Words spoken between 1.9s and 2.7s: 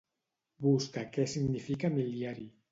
mil·liari.